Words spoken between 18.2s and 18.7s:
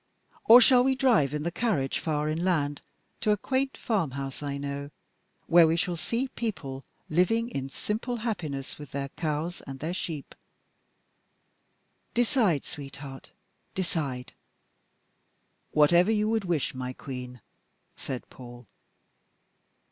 Paul.